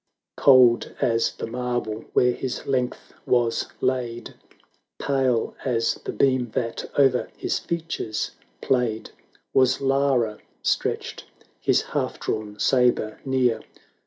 210 0.37 0.43
Cold 0.43 0.97
as 0.99 1.33
the 1.33 1.45
marble 1.45 2.05
where 2.13 2.31
his 2.31 2.65
length 2.65 3.13
was 3.27 3.67
laid. 3.81 4.33
Pale 4.97 5.53
as 5.63 5.93
the 6.05 6.11
beam 6.11 6.49
that 6.55 6.89
o'er 6.97 7.27
his 7.37 7.59
features 7.59 8.31
played 8.61 9.11
Was 9.53 9.79
Lara 9.79 10.39
stretched; 10.63 11.25
his 11.59 11.83
half 11.93 12.19
drawn 12.19 12.57
sabre 12.57 13.19
near. 13.23 13.61